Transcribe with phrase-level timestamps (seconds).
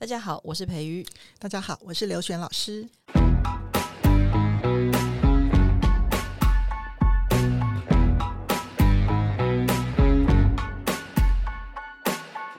[0.00, 1.06] 大家好，我是培瑜。
[1.38, 2.88] 大家好，我是刘璇老师。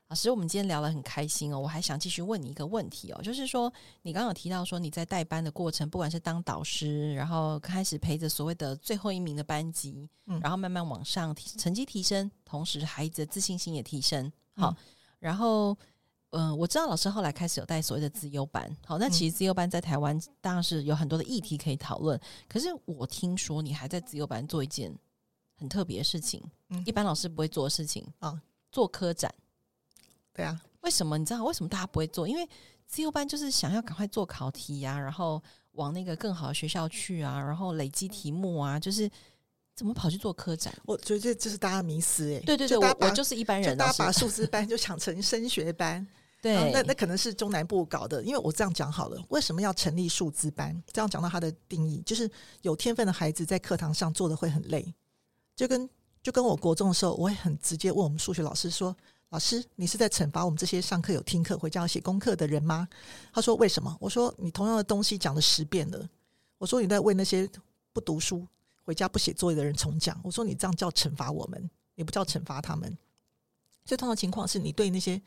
[0.07, 3.73] 老师，我们今天聊得很开心哦，我还想继续问你一个问题哦，就是说，
[4.03, 14.75] 你刚刚有提到说你在带班的过程，不管是当导师，然后开始陪着所谓的最后一名的班级，嗯，然后慢慢往上提，成绩提升，同时孩子的自信心也提升，好，嗯，
[15.17, 15.75] 然后。
[16.31, 22.19] 嗯、呃，我知道老师后来开始有带所谓的资优班，好，那其实资优班在台湾当然是有很多的议题可以讨论。
[22.47, 24.93] 可是我听说你还在资优班做一件
[25.55, 29.33] 很特别的事情，嗯，一般老师不会做的事情啊，做科展。
[30.33, 31.17] 对啊，为什么？
[31.17, 32.25] 你知道为什么大家不会做？
[32.25, 32.47] 因为
[32.87, 39.09] 资优班就是想要赶快做考题呀、啊，然后往那个更好的学校去啊，然后累积题目啊，就是
[39.75, 40.73] 怎么跑去做科展？
[40.85, 42.39] 我觉得这是大家迷思哎、欸。
[42.45, 46.07] 对对对，我我就是一般人，大家把数字班就想成升学班。
[46.41, 50.81] 对，那那可能是中南部搞的，因为我这样讲好了，为什么要成立数字班？
[50.91, 52.29] 这样讲到它的定义，就是
[52.63, 54.91] 有天分的孩子在课堂上做的会很累，
[55.55, 55.87] 就跟
[56.23, 58.95] 就跟我国中的时候，我会很直接问我们数学老师说
[59.29, 62.87] ：“老师，你是在惩罚我们这些上课有听课、回家要写功课的人吗？”
[63.31, 66.09] 他说：“为什么？”我说：“你同样的东西讲了十遍了。”
[66.57, 67.47] 我说：“你在为那些
[67.93, 68.47] 不读书、
[68.83, 72.97] 回家不写作业的人重讲。”我说：“你这样叫惩罚我们，也不叫惩罚他们。”
[73.85, 75.21] 最通常情况是你对那些。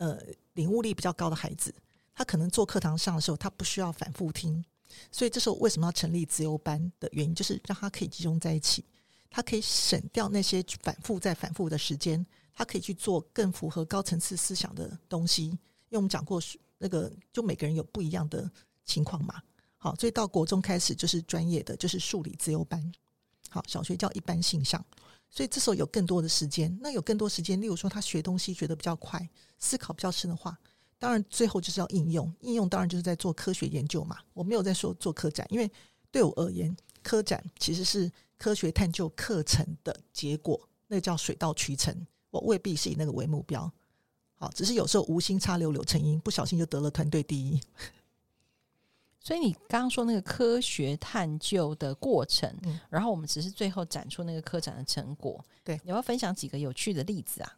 [0.00, 0.18] 呃，
[0.54, 1.74] 领悟力比较高的孩子，
[2.14, 4.64] 他可能做课堂上的时候，他不需要反复听，
[5.12, 8.82] 所以这时候为什么要成立自由班的原因，就是让他可以集中在一起，
[9.28, 15.44] 他可以省掉那些反复再反复的时间，他可以去做更符合高层次思想的东西。
[15.44, 15.58] 因
[15.90, 16.40] 为我们讲过，
[16.78, 18.50] 那个就每个人有不一样的
[18.86, 19.42] 情况嘛。
[19.76, 22.80] 好，所以到国中开始就是专业的，就是数理自由班。
[23.50, 24.82] 好，小学叫一般性上。
[25.30, 29.28] 所以这时候有更多的时间，那有更多时间，例如说他学东西学得比较快，
[29.58, 30.58] 思考比较深的话，
[30.98, 34.18] 当然最后就是要应用，应用当然就是在做科学研究嘛。
[34.34, 35.70] 我没有在说做科展，因为
[36.10, 41.94] 对我而言，科展其实是科学探究课程的结果，那叫水到渠成。
[42.30, 43.72] 我未必是以那个为目标，
[44.34, 47.60] 好，只是有时候无心插柳柳成荫，不小心就得了团队第一。
[49.30, 55.40] 所以你刚刚说那个科学探究的过程，嗯，然后我们只是最后展出那个科展的成果。
[55.62, 57.56] 对，你要不要分享几个有趣的例子啊？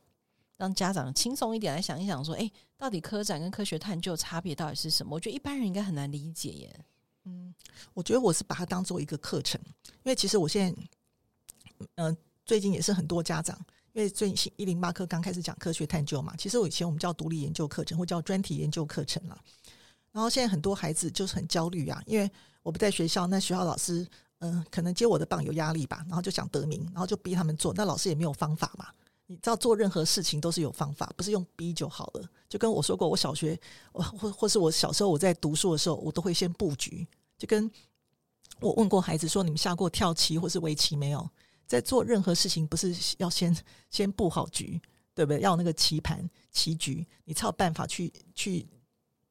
[0.59, 5.15] 让家长轻松一点来想一想，说，哎，到底科展跟科学探究差别到底是什么？
[5.15, 6.84] 我觉得一般人应该很难理解耶。
[7.25, 7.55] 嗯，
[7.94, 9.59] 我觉得我是把它当做一个课程，
[10.03, 10.82] 因为其实我现在，
[11.94, 13.59] 嗯、呃，最近也是很多家长，
[13.94, 19.43] 因为最近一零八课刚开始讲科学探究嘛，其实我以前我们叫独立研究课程或叫专题研究课程了。
[20.12, 22.31] 然后现在很多孩子就是很焦虑啊，因为
[22.62, 24.06] 我不在学校，那学校老师
[24.45, 28.89] 嗯、可能接我的棒有压力吧，然后就想得名，然后就逼他们做，那老师也没有方法嘛。
[29.27, 32.28] 你知道做任何事情都是有方法，不是用逼就好了。
[32.49, 33.59] 就跟我说过，我小学
[33.93, 34.03] 或
[34.33, 37.06] 或是我小时候我在读书的时候，我都会先布局。
[37.39, 37.71] 就跟
[38.59, 41.31] 我问过孩子说，你们下过跳棋或是围棋没有？
[41.69, 43.56] 在做任何事情，不是要先
[43.91, 44.83] 先布好局，
[45.15, 45.41] 对不对？
[45.41, 48.67] 要那个棋盘棋局，你才有办法去去。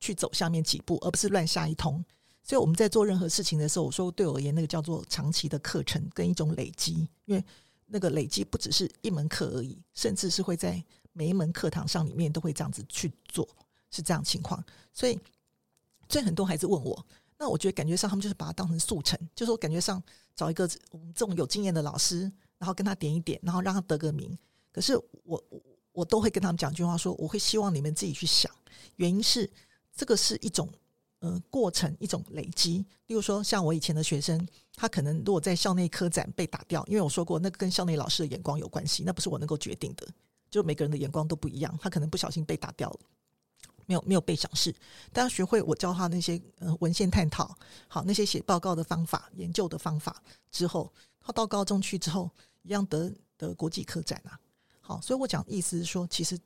[0.01, 2.03] 去走下面几步，而不是乱下一通。
[2.43, 7.45] 所以我们在做任何事情的时候，我说对我而言，那个叫做长期的课程跟一种累积，因为
[7.85, 13.47] 那个累积不只是一门课而已，甚至是会在每一门课堂上里面都会这样子去做，
[13.91, 14.61] 是这样情况。
[14.91, 15.17] 所以，
[16.09, 17.05] 所以很多孩子问我，
[17.37, 20.01] 那我觉得感觉上他们就是把它当成速成，就是我感觉上
[20.35, 22.21] 找一个我们这种有经验的老师，
[22.57, 24.35] 然后跟他点一点，然后让他得个名。
[24.71, 25.41] 可是我
[25.91, 28.51] 我都会跟他们讲一句话说，说我会希望你们自己去想，
[28.95, 29.47] 原因是。
[29.95, 30.67] 这个是一种
[31.19, 32.85] 呃过程，一种累积。
[33.07, 40.07] 例如说，像我以前的学生，他可能如果在校内科展被打掉，因为我说过，那跟校内老师的眼光有关系，那不是我能够决定的。
[40.49, 42.99] 就每个人的眼光都不一样，他可能不小心被打掉了，
[43.85, 44.73] 没有没有被赏识。
[45.13, 47.55] 但要学会我教他那些呃文献探讨，
[47.87, 52.29] 好那些写报告的方法、研究的方法之后，他到高中去之后，
[52.63, 54.39] 一样得得国际科展啊。
[54.79, 56.39] 好，所以我讲意思是说，其实。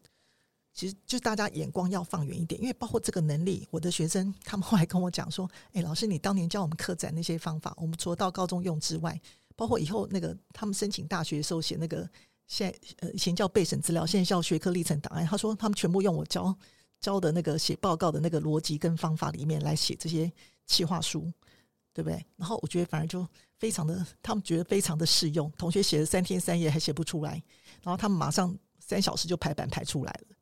[0.76, 9.18] 其实就大家眼光要放远一点，因为包括这个能力，我的学生他们后来跟我讲说：“哎，老师，你当年教我们课展那些方法，我们除了到高中用之外，
[9.56, 12.08] 包括以后那个他们申请大学的时候写那个
[12.48, 15.26] 现在呃以前叫备审资料，现在叫学科历程档案。
[15.26, 16.54] 他说他们全部用我教
[17.00, 20.30] 教的那个写报告的那个逻辑跟方法里面来写这些
[20.66, 21.32] 企划书，
[21.94, 22.22] 对不对？
[22.36, 23.26] 然后我觉得反而就
[23.58, 25.50] 非常的，他们觉得非常的适用。
[25.58, 27.42] 同学写了三天三夜还写不出来，
[27.82, 30.35] 然后他们马上三小时就排版排出来了。”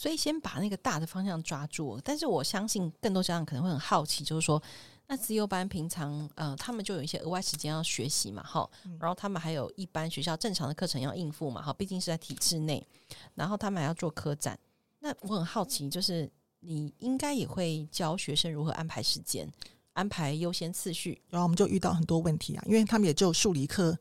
[0.00, 2.00] 好，所以先把那个大的方向抓住。
[2.02, 4.62] 但是我相信更多家长可能会很好奇，就是说，
[5.06, 8.68] 那自由班平常呃，他们就有一些额外时间要学习嘛，哈，
[8.98, 12.86] 然后他们还有一般学校正常的课程要应付嘛，哈，毕竟是在体制内，
[13.34, 14.58] 然后他们还要做科展。
[15.00, 16.30] 那我很好奇，就是
[16.60, 19.50] 你应该也会教学生如何安排时间，
[19.92, 21.20] 安排优先次序。
[21.28, 23.98] 然后我们就遇到很多问题啊，因为他们也就数理课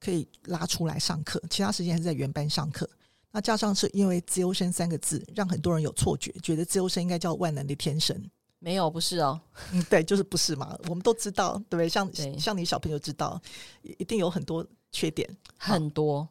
[0.00, 2.88] 可以拉出来上课，其他时间还是在原班上课。
[3.36, 8.18] 那加上是因为自由身三个字，让很多人有错觉，觉得自由身应该叫万能的天神。
[8.60, 9.38] 没有，不是哦。
[9.72, 10.74] 嗯，对，就是不是嘛？
[10.88, 11.86] 我们都知道，对不对？
[11.86, 13.38] 像对像你小朋友知道，
[13.82, 15.28] 一定有很多缺点，
[15.58, 16.26] 很多。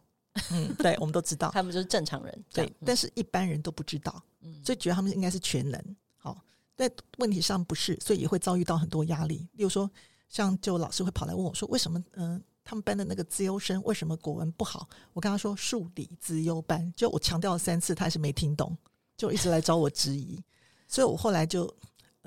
[0.49, 2.45] 嗯，对，我们都知道，他们就是正常人。
[2.51, 5.79] 对，但是一般人都不知道，嗯，所以觉得他们应该是全能。
[6.17, 6.35] 好，
[6.75, 9.47] 但问题上不是，所以也会遭遇到很多压力。
[9.51, 9.87] 例如说，
[10.27, 12.03] 像就老师会跑来问我说：“为什么？
[12.13, 18.77] 嗯、呃，他们班的那个资优生为什么国文不好？”我跟他说：“数理资优班。”就我强调了三次，他还是没听懂，
[19.15, 20.43] 就一直来找我质疑。
[20.85, 21.73] 所以我后来就。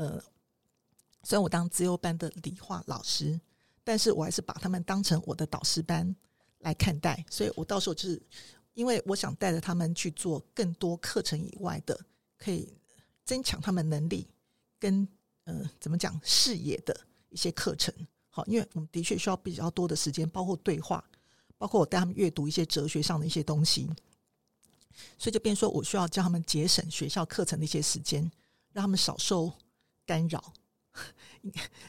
[0.00, 0.22] 呃，
[1.24, 3.40] 虽然我当资优班的理化老师，
[3.82, 6.14] 但是我还是把他们当成我的导师班
[6.60, 7.26] 来看待。
[7.28, 8.22] 所以我到时候就是，
[8.74, 11.98] 因为我想带着他们去做更多课程以外的，
[12.38, 12.72] 可以
[13.24, 14.28] 增强他们能力
[14.78, 15.06] 跟
[15.42, 16.96] 呃怎么讲视野的
[17.28, 17.92] 一些课程。
[18.38, 21.04] 好，因为我们的确需要比较多的时间，包括对话，
[21.56, 23.88] 包括我带他们阅读一些哲学上的一些东西。
[25.18, 28.22] 所以就变说，我需要教他们节省学校课程的一些时间，
[28.72, 29.52] 让他们少受。
[30.06, 30.54] 干扰，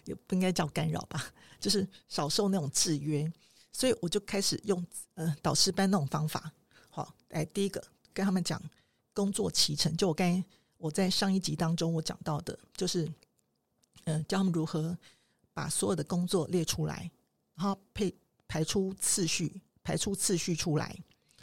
[0.04, 3.32] 也不应该叫干扰吧，就是少受那种制约，
[3.72, 6.52] 所以我就开始用呃导师班那种方法，
[6.90, 7.82] 好，来第一个
[8.14, 8.62] 跟他们讲
[9.14, 10.46] 工作期程，就我刚才
[10.76, 13.06] 我在上一集当中我讲到的，就是
[14.04, 14.98] 嗯、呃、教他们如何
[15.60, 17.12] 把所有的工作列出来，
[17.56, 18.16] 然后配
[18.48, 20.98] 排出次序，排出次序出来，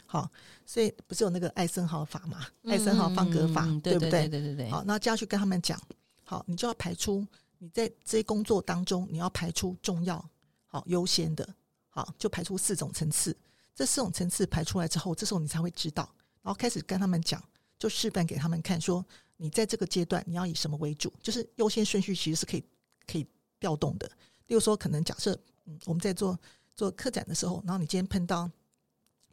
[0.07, 0.27] 好，
[0.65, 4.09] 所以不是有那个艾森豪法嘛，嗯、艾森豪方格法，嗯、对不对？
[4.09, 4.69] 对对对对。
[4.71, 5.79] 好，那就要去跟他们讲。
[6.23, 7.23] 好，你就要排出
[7.59, 10.17] 你在这些工作当中，你要排出重要、
[10.65, 11.47] 好优先的，
[11.89, 13.37] 好，就排出四种层次。
[13.75, 16.09] 这四种层次排出来之后，这时候你才会知道，
[16.41, 17.39] 然后开始跟他们讲，
[17.77, 19.05] 就示范给他们看，说
[19.35, 22.63] 你在这个阶段你要以什么为主，就是优先顺序其实是可以
[23.05, 23.27] 可以
[23.59, 24.07] 调动的。
[24.47, 26.37] 例如说，可能假设嗯我们在做
[26.75, 28.49] 做课展的时候，然后你今天碰到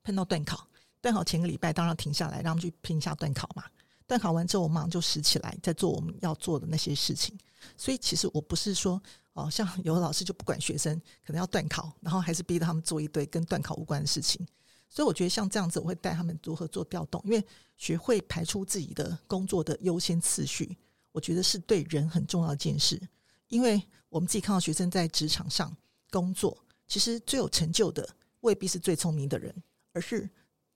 [0.03, 0.67] 碰到段考，
[1.01, 3.65] 段考前个礼拜当然停下来，让他们去拼一下段考嘛。
[4.07, 7.35] 段考完之后，我马上就拾起来，在做我们要做的那些事情。
[7.77, 14.47] 所以，其实我不是说哦，像有的老师就不管学生可能要段考，然后还是逼着他们做一堆跟段考无关的事情。
[14.91, 17.43] 所以，我觉得像这样子，我会带他们如何做调动，因为
[17.79, 20.77] 学会排出自己的工作的优先次序，
[21.11, 23.01] 我觉得是对人很重要的一件事。
[23.49, 23.83] 因为
[24.15, 25.77] 我们自己看到学生在职场上
[26.11, 26.57] 工作，
[26.87, 28.09] 其实最有成就的
[28.43, 29.53] 未必是最聪明的人，
[29.93, 30.31] 而是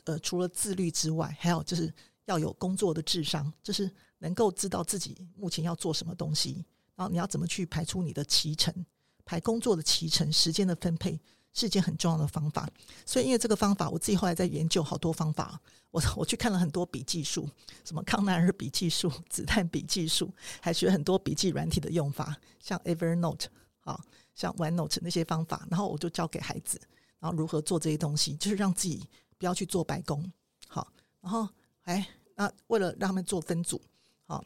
[0.07, 1.95] 呃，除了自律之外，还有就是。
[2.29, 6.63] 要有工作的智商，就是能够知道自己目前要做什么东西，
[6.95, 8.85] 然后你要怎么去排出你的骑程，
[9.25, 11.19] 排工作的骑程，时间的分配
[11.59, 12.69] 是一件很重要的方法。
[13.05, 15.61] 所以，因为这个方法，我自己后来在研究好多方法，
[15.91, 17.49] 我我去看了很多笔记术，
[17.85, 23.47] 什么康奈尔笔记术、子弹笔记术，还学很多笔记软体的用法，像 Evernote，
[23.81, 24.01] 好，
[24.35, 26.81] 像 OneNote 那些方法，然后我就教给孩子，
[27.19, 29.07] 然后如何做这些东西，就是让自己
[29.37, 30.33] 不要去做白工，
[30.69, 30.87] 好，
[31.21, 31.49] 然后
[31.83, 32.07] 哎。
[32.41, 33.83] 那为了让他们做分组，
[34.25, 34.45] 好，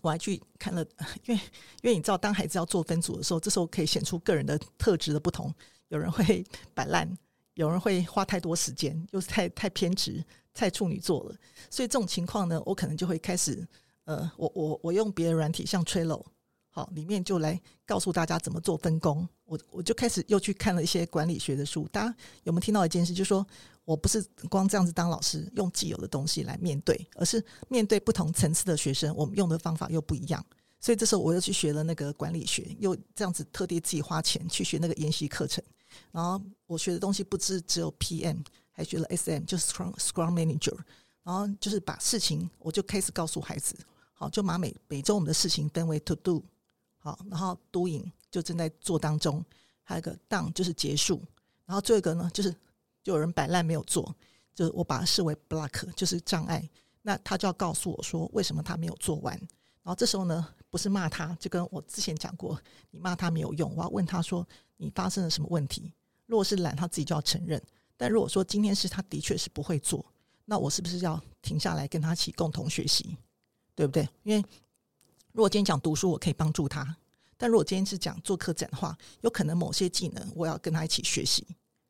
[0.00, 0.82] 我还去看了，
[1.28, 1.40] 因为
[1.82, 5.54] 因为你知道，当孩子要做分组的时候，这时候可以显出个人的特质的不同。
[5.92, 6.42] 有人会
[6.74, 7.06] 摆烂，
[7.54, 10.24] 有人会花太多时间，又是太太偏执、
[10.54, 11.36] 太处女座了。
[11.70, 13.66] 所以这种情况呢，我可能就会开始，
[14.04, 16.24] 呃，我我我用别的软体，像 Trello，
[16.70, 19.28] 好，里面就来告诉大家怎么做分工。
[19.44, 21.86] 我我就开始又去看了一些管理学的书。
[21.92, 23.46] 大家有没有听到一件事，就是说，
[23.84, 30.42] 我不是光这样子当老师，用既有的东西来面对，而是面对不同层次的学生，我们用的方法又不一样。
[30.80, 35.62] 所以这时候我又去学了那个管理学，又这样子特地自己花钱去学那个研习课程。
[36.10, 40.76] 然后我学的东西不只只有 PM，还学了 SM，就是 Scrum Scrum Manager。
[41.22, 43.76] 然后就是把事情，我就开始告诉孩子，
[44.12, 46.42] 好，就把每每周我们的事情分为 To Do，
[46.98, 49.44] 好，然后 Doing 就正在做当中，
[49.82, 51.22] 还有一个 Done 就是结束，
[51.64, 52.54] 然后最后一个呢就是。
[53.04, 54.14] 就有人摆烂没有做，
[54.54, 56.70] 就是我把它视为 block，就是障碍。
[57.02, 59.36] 那他就要告诉我说，为什么他没有做完。
[59.82, 62.56] 然后这时候呢，不是骂他，就跟我之前讲过，
[62.92, 63.74] 你骂他没有用。
[63.74, 64.46] 我要问他说，
[64.82, 65.92] 你发生了什么问题？
[66.26, 67.62] 如果是懒，他自己就要承认。
[67.96, 70.04] 但如果说今天是他的确是不会做，
[70.44, 73.16] 那我是不是要停下来跟他一起共同学习？
[73.74, 74.08] 对不对？
[74.24, 74.44] 因为
[75.32, 76.84] 如果今天讲读书，我可以帮助他；
[77.36, 81.46] 但如果今天是讲做课展的话，有可能某些技能我要跟他一起学习。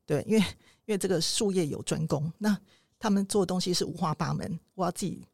[0.06, 0.44] 对，因为。
[0.84, 2.58] 因为这个术业有专攻，那
[2.99, 5.25] 他们做的东西是五花八门，我要自己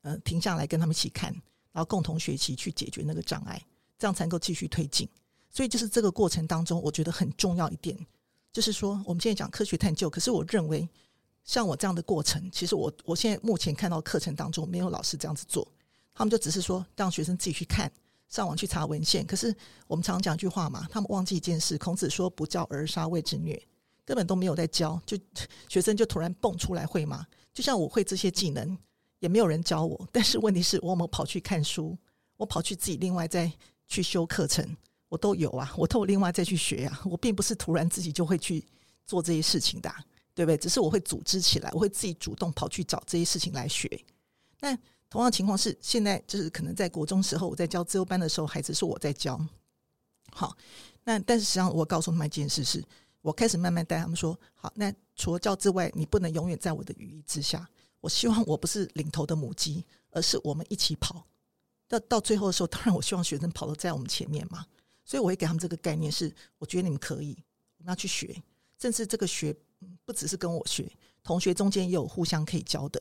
[0.00, 1.30] 呃停下来跟他们一起看，
[1.72, 3.62] 然后共同学习去解决那个障碍，
[3.98, 5.06] 这样才能够继续推进。
[5.50, 7.96] 所以就是这个过程当中，我觉得很重要一点，
[8.52, 10.88] 就是说我们现在讲科学探究，可是我认为
[11.44, 15.66] 像我这样的过程，其实我我现在目前看到课程当中没有老师这样子做，
[16.14, 17.90] 他们就只是说让学生自己去看，
[18.28, 19.24] 上网去查文献。
[19.26, 19.54] 可是
[19.86, 23.60] 我们常讲一句话嘛，他们忘记一件事，孔子说“不教而杀谓之虐”，
[24.04, 25.16] 根本都没有在教，就
[25.68, 27.26] 学生就突然蹦出来会吗？
[27.54, 28.76] 就像我会这些技能，
[29.20, 30.08] 也没有人教我。
[30.12, 31.96] 但是问题是我有没有跑去看书，
[32.36, 33.50] 我跑去自己另外再
[33.86, 34.76] 去修课程，
[35.08, 38.64] 我都有啊，我都有另外再去学啊，我并不是突然自己就会去
[39.04, 39.92] 做这些事情的。
[40.34, 40.56] 对不对？
[40.56, 43.90] 只是我会组织起来，我会自己主动跑去找这些事情来学。
[44.60, 44.78] 那
[45.10, 49.36] 同样情况是，现在就是可能在国中时候，我在教自由班的时候，孩子是我在教。
[50.30, 50.56] 好，
[51.02, 52.80] 那但是实际上我告诉他们一件事是，
[53.20, 57.68] 我开始慢慢带他们说，好，那除了教之外，你不能永远在我的羽翼之下。
[58.00, 61.26] 我希望我不是领头的母鸡，而是我们一起跑。
[61.88, 64.64] 到到最后的时候，当然我希望学生跑得在我们前面嘛。
[65.08, 67.34] 所以我会给他们这个概念是，我觉得你们可以，
[67.78, 68.42] 我们要去学，
[68.78, 69.56] 甚至这个学。
[70.04, 70.90] 不只是跟我学，
[71.22, 73.00] 同学中间也有互相可以教的。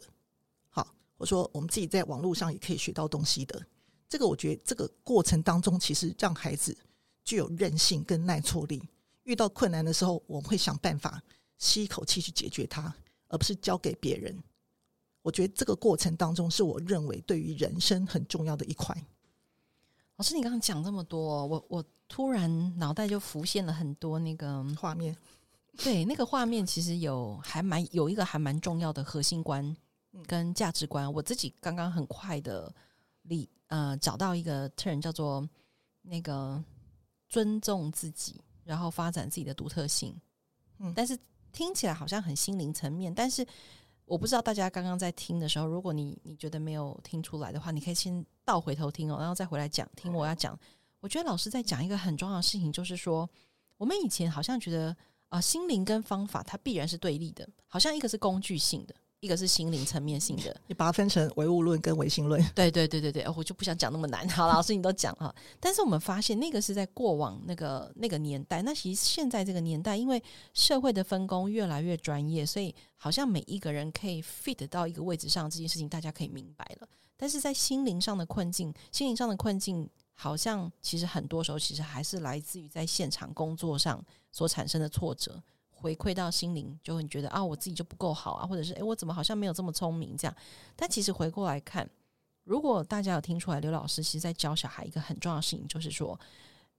[0.70, 3.60] 好，我说我们自己在网络上也可以学到东西的。
[4.08, 6.78] 这个我觉得这个过程当中，其实让孩子
[7.24, 8.88] 具有韧性跟耐挫力。
[9.24, 11.20] 遇到困难的时候，我们会想办法
[11.58, 12.94] 吸一口气去解决它，
[13.28, 14.38] 而不是交给别人。
[15.24, 18.96] 我觉得这个过程当中，是我认为对于人生很重要的一块。
[20.18, 25.16] 老师，你刚刚讲这么多，我我突然脑袋就浮现了很多那个画面。
[25.84, 29.76] 对，那个画面其实有还蛮有一个还蛮重要的核心观
[30.26, 31.12] 跟价值观。
[31.14, 32.74] 我自己刚刚很快的
[33.24, 35.48] 理呃找到一个 turn 叫做
[36.02, 36.64] 那个
[37.30, 40.20] 尊重自己，然后发展自己的独特性。
[40.80, 41.16] 嗯，但是
[41.52, 43.46] 听起来好像很心灵层面，但是
[44.06, 50.58] 我不知道大家刚刚在听的时候，如果你你觉得没有听出来的话，你可以先倒回头听哦，然后再回来讲听我要讲。
[51.00, 53.30] 我觉得老师在讲一个很重要的事情，就是说
[53.78, 54.96] 我们以前好像觉得。
[55.30, 60.56] 啊，心灵跟方法它必然是对立的，好像一个是工具性的，一个是心灵层面性的。
[60.68, 62.42] 你把它分成唯物论跟唯心论。
[62.56, 64.26] 对对对对对，我就不想讲那么难。
[64.30, 65.36] 好，老师你都讲哈。
[65.60, 70.24] 但是我们发现那个是在过往那个那个年代，那其实现在这个年代，因为
[70.54, 76.88] 社会的分工越来越专业，所以好像每一个人可以 fit 到一个位置上，这件事情大家可以明白了。
[77.18, 79.90] 但是在心灵上的困境，心灵上的困境。
[80.20, 90.36] 好像其实很多时候，其实还是来自于在现场工作上所产生的挫折，回馈到心灵，就会觉得啊，我自己就不够好啊，或者是诶，我怎么好像没有这么聪明这样。
[90.76, 91.88] 但其实回过来看，
[92.44, 96.20] 如果大家有听出来，刘老师其实在教小孩一个很重要的事情，就是说，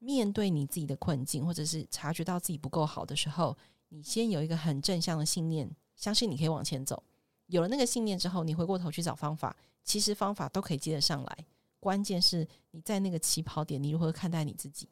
[0.01, 3.57] 面对你自己的困境，或者是察觉到自己不够好的时候，
[3.91, 7.01] 你先有一个很正向的信念，相信你可以往前走。
[7.47, 11.39] 有了那个信念之后，你回过头去找方法，其实方法都可以接得上来。
[11.81, 14.89] 关键是你在那个起跑点，你如何看待你自己？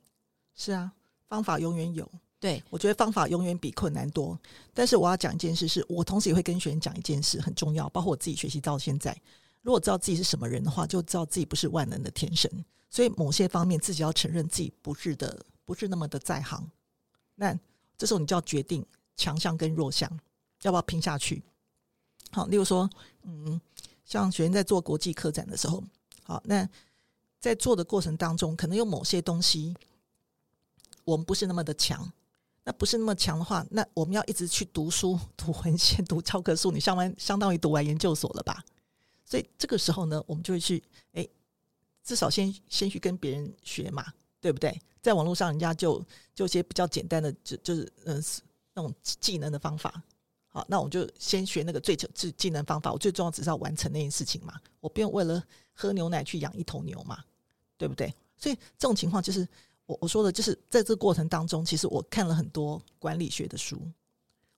[0.54, 0.92] 是啊，
[1.28, 2.10] 方法永远有。
[2.38, 4.38] 对，我觉得方法永远比困难多。
[4.72, 7.88] 但是我要讲一件事是，是我同时也会跟学员讲一件事，很重要。
[7.88, 9.16] 包括我自己学习到现在，
[9.62, 12.50] 如果知道自己是什么人的话，就知道自己不是万能的天神。
[12.90, 16.70] 所以某些方面，自己要承认自己不是的，不是那么的在行。
[17.34, 17.58] 那
[17.98, 18.84] 这时候你就要决定
[19.16, 20.08] 强项跟弱项，
[20.62, 21.42] 要不要拼下去？
[22.30, 22.88] 好，例如说，
[23.22, 23.60] 嗯，
[24.04, 25.82] 像学员在做国际科展的时候。
[26.26, 26.68] 好，那
[27.38, 29.72] 在做的过程当中，可能有某些东西
[31.04, 32.12] 我们不是那么的强。
[32.64, 38.64] 那不是那么强的话，那我们要一直去读书、 读文献、读教科书，你上完相当于读完研究所了吧？
[39.24, 41.24] 所以这个时候呢，我们就会去，哎，
[42.02, 44.04] 至少先先去跟别人学嘛，
[44.40, 44.82] 对不对？
[45.00, 46.04] 在网络上，人家就
[46.34, 48.20] 就一些比较简单的，就就是嗯、
[48.74, 50.02] 那种技能的方法。
[50.56, 52.90] 好，那我就先学那个最最技能方法。
[52.90, 55.44] 我最重要只是要完成那件事情嘛，我不用为了
[55.74, 57.22] 喝牛奶去养一头牛嘛，
[57.76, 58.10] 对不对？
[58.38, 59.46] 所以这种情况就是
[59.84, 63.78] 我我说的，就是在这个过程当中，其实我看了很多管理学的书。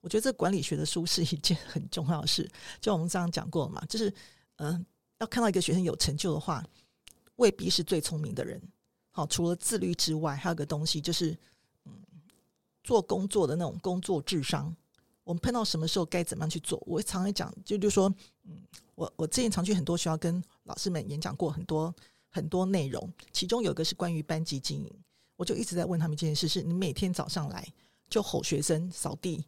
[0.01, 2.49] 我觉得这管理学的书是一件很重要的事。
[2.81, 4.15] 就我们刚刚讲过嘛，就是
[4.59, 4.87] 嗯、
[5.19, 6.65] 要看到一个学生有成就的话，
[7.35, 8.63] 未必是最聪明的人。
[9.11, 11.37] 好，除了自律之外，还有个东西就是
[11.87, 11.93] 嗯，
[12.85, 14.73] 做工作的那种工作智商。
[15.29, 16.83] 我们碰到什么时候该怎么样去做？
[16.87, 18.11] 我常常讲，就就说，
[18.45, 18.63] 嗯，
[18.95, 21.95] 我我之前常去很多学校跟老师们演讲过很多
[22.31, 24.91] 很多内容，其中有一个是关于班级经营，
[25.37, 27.63] 我就一直在问他们一件事：是你每天早上来
[28.09, 29.45] 就吼学生扫地，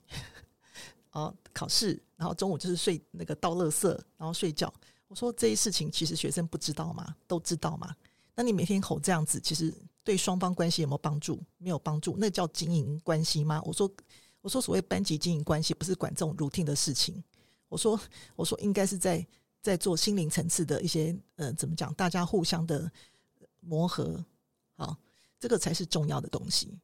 [1.12, 4.70] 啊， 考试，然后中午就是睡那个倒垃圾，然后睡觉。
[5.08, 7.16] 我说这些事情其实学生不知道吗？
[7.26, 7.96] 都知道吗？
[8.34, 9.72] 那你每天吼这样子，其实
[10.04, 11.42] 对双方关系有没有帮助？
[11.56, 13.62] 没有帮助，那叫经营关系吗？
[13.64, 13.90] 我说。
[14.40, 17.22] 我说所谓班级经营关系，不是管这种 routine 的事情。
[17.68, 18.00] 我说，
[18.34, 19.26] 我说应该是在
[19.62, 21.92] 在做心灵层次的一些，呃，怎么讲？
[21.94, 22.90] 大家互相的
[23.60, 24.24] 磨合，
[24.76, 24.96] 好，
[25.38, 26.78] 这个才是重要的东西。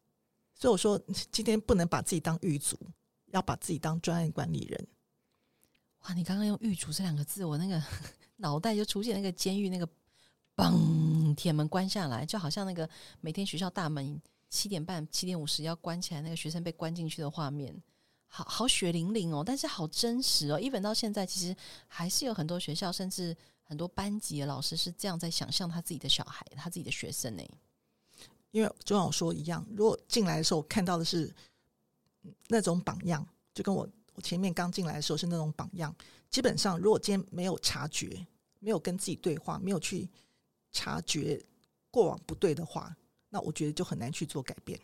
[0.55, 1.01] 所以我说，
[1.33, 2.79] 今天不能把自己当狱卒，
[3.27, 4.87] 要把自己当专案管理人。
[6.03, 7.83] 哇，你刚刚用“狱卒”这两个字，我那个
[8.37, 9.89] 脑袋就出现那个监狱那个
[10.55, 12.89] 嘣，铁门关下来，就好像那个
[13.21, 17.75] 每天学校大门七点半、七点五十要关起来，那个学生被关进去的画面，
[18.27, 20.59] 好好血淋淋哦，但是好真实哦。
[20.59, 21.55] even 到现在，其实
[21.87, 27.43] 还是有很多学校，甚至很多班级的老师是这样在想象他自己的小孩、他自己的学生呢。
[28.53, 31.35] 因为就像我说一样，如果进来的时候看到的是
[32.49, 35.95] 那种榜样，就跟我我前面刚进来的时候是那种榜样。
[36.31, 38.27] 基本上，如果今天没有察觉，
[38.59, 40.09] 没有跟自己对话，没有去
[40.73, 41.45] 察觉
[41.91, 42.97] 过往不对的话，
[43.37, 44.81] 那我觉得就很难去做改变。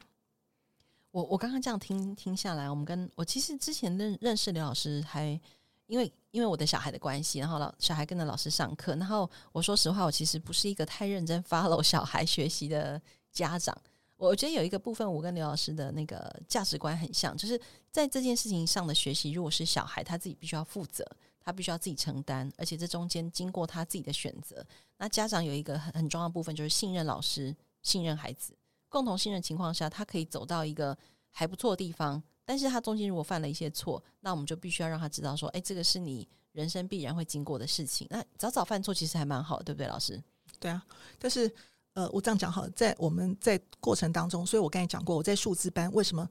[1.11, 5.41] 我我刚刚这样听听下来，我们跟我其实之前认认识刘老师还，还
[5.87, 13.01] 因为因为我的小孩的关系，然后老小孩跟着老师上课，然后我说实话，我其实不是一个太认真 follow 小孩学习的。
[13.33, 13.75] 家长，
[14.19, 17.59] 我觉得有一个部分，我跟刘老师的那个价值观很像，就是
[17.91, 21.03] 在这件事情上的学习，如果是小孩，他自己必须要负责，
[21.41, 24.63] 他必须要自己承担，而且这中间经过他自己的选择。
[24.99, 28.57] 那家长有一个很很重要的部分，就是信任老师，信任孩子，
[28.89, 30.97] 共同信任情况下，他可以走到一个
[31.31, 32.23] 还不错的地方。
[32.45, 38.07] 但是他中间如果犯了一些错，那我们就必须要让他知道说，哎，这个是你人生必然会经过的事情。
[38.11, 40.23] 那早早犯错其实还蛮好，对不对，老师？
[40.59, 40.83] 对啊，
[41.19, 41.53] 但是。
[41.95, 46.27] 呃，我这样讲好，在我们在过程当中，所以我刚才讲过，我在数字班为什么？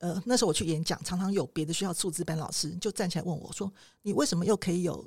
[0.00, 3.72] 呃，那时候我去演讲，常常有别的学校数字班老师就站起来问我说
[4.04, 5.02] ：“你为什么又可以有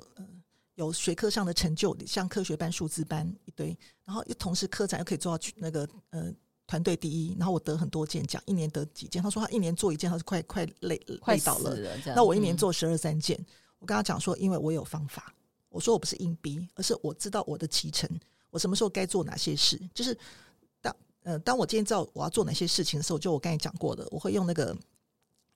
[0.80, 6.32] 有学科上的成就，像科学班、数字班一堆，然后又同时科展又可以做到那个呃
[6.66, 9.22] 团队第一，然后我得很多件奖，一年得几件？
[9.22, 11.76] 他说他一年做一件，他是快快累快累倒了。
[12.16, 13.38] 那我一年做十二三件，
[13.78, 15.34] 我跟他讲说，因为我有方法，
[15.68, 18.08] 我说我不是硬逼，而是我知道我的期程。”
[18.50, 19.80] 我什么时候该做哪些事？
[19.94, 20.16] 就是
[20.80, 24.76] 当呃，当我今天知道我要做哪些事情的时候，就我刚才讲过的，我会用那个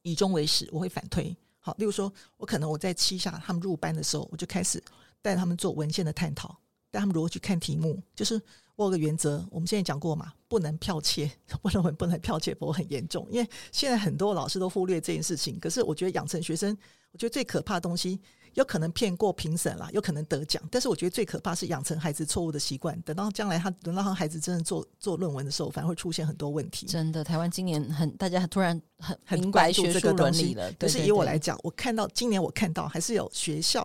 [0.02, 1.34] 以终为始，我会反推。
[1.58, 4.80] 好，例如说，我可能我在七下他们入班的时候，我就开始
[5.24, 6.54] 带他们做文献的探讨，
[6.90, 7.98] 带他们如何去看题目。
[8.14, 8.38] 就是
[8.76, 11.30] 我有个原则，我们现在讲过嘛，不能剽窃，
[11.62, 13.26] 不能不能剽窃，不会很严重。
[13.30, 16.76] 因为现在很多老师都忽略这件事情，可是我觉得养成学生，
[17.12, 18.20] 我觉得最可怕的东西。
[18.52, 26.86] 有可能骗过评审啦，有可能得奖，但是我觉得最可怕是养成孩子错误的习惯，等到将来他等到他孩子真的做做论文的时候，反而会出现很多问题。
[26.86, 30.72] 真的，台湾今年很大家突然很很关注这个东西了。
[30.74, 33.84] 可是以我来讲，我看到今年我看到还是有学校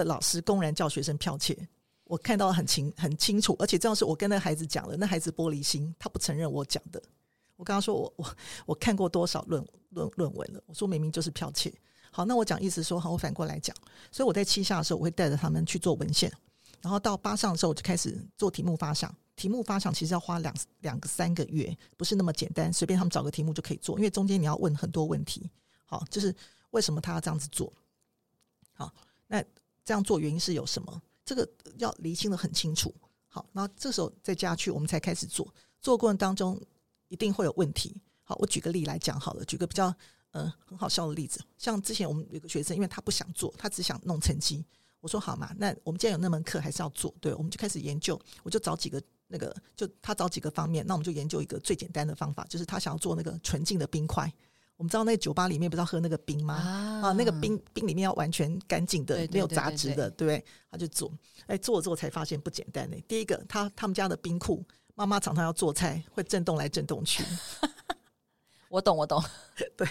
[0.00, 1.56] 的老师公然叫学生剽窃，
[2.04, 7.00] 我看到很清很清楚，而且这样是我跟那孩子讲了，那孩子玻璃心，他不承认我讲的。
[7.56, 8.36] 我刚刚说我我
[8.66, 11.72] 我看过多少论论论文了，我说明明就是剽窃。
[12.10, 13.76] 好，那我讲意思说，好，我反过来讲，
[14.10, 16.32] 所以我在七下的时候，我会带着他们去做文献，
[16.80, 19.14] 然后到八上的时候，我就开始做题目发想。
[19.36, 25.50] 题目发想其实要花两两个三个月，不是那么简单，随便他们找个题目就可以做，因为中间你要问很多问题。
[25.86, 26.34] 好，就是
[26.70, 27.72] 为什么他要这样子做？
[28.72, 28.92] 好，
[29.26, 29.42] 那
[29.84, 31.02] 这样做原因是有什么？
[31.24, 32.94] 这个要厘清得很清楚。
[33.28, 35.52] 好，那这时候再加去，我们才开始做。
[35.80, 36.60] 做过程当中
[37.08, 38.00] 一定会有问题。
[38.22, 39.94] 好，我举个例来讲好了，举个比较。
[40.32, 44.64] 嗯、很好笑的例子，像之前我们有个学生，因为他不想做，他只想弄成绩。
[45.00, 47.12] 我说好嘛，那我们既然有那门课，还是要做。
[47.20, 48.16] 对，我们就开始研究。
[48.44, 54.32] 我就找几个那个，就他找几个方面，那我们就研究一个最简单的方法，就是他想要做那个纯净的冰块。
[54.80, 56.54] 我们知道那个酒吧里面不是要喝那个冰吗？
[56.54, 60.42] 啊，啊，那个冰冰里面要完全干净的，没有杂质的，对不对？
[60.70, 61.12] 他就做，
[61.48, 62.96] 哎，做了之后才发现不简单呢。
[63.06, 64.64] 第一个，他他们家的冰库，
[64.94, 67.22] 妈妈常常要做菜，会震动来震动去。
[68.70, 69.22] 我懂，我懂。
[69.76, 69.86] 对，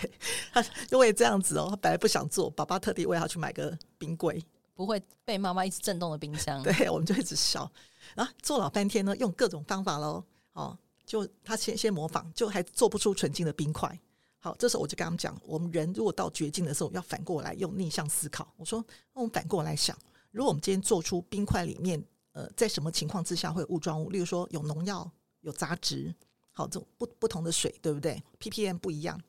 [0.52, 6.60] 他因为这样子哦，他本来不想做，爸爸特地为他去买个冰柜，不会被妈妈一直震动的冰箱。
[6.66, 7.72] 对，我们就一直笑。
[8.16, 10.24] 然后做老半天呢，用各种方法喽。
[10.54, 10.76] 哦，
[11.06, 13.96] 就他先先模仿，就还做不出纯净的冰块。
[14.40, 18.52] 好，这时候我就跟他们讲，我们人如果到绝境的时候，要反过来用逆向思考。
[18.56, 19.98] 我说，那我们反过来想，
[20.32, 24.10] 如果我们今天做出冰块里面，呃，在什么情况之下会有误状物？
[24.10, 25.10] 例如说有农药、
[25.42, 26.16] 有杂质。
[26.52, 29.22] 好，这种不不同的水，对不对？ppm 不一样。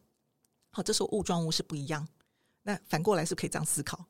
[0.70, 2.07] 好，这时候雾状物是不一样。
[2.62, 4.05] 那反过来是可以这样思考，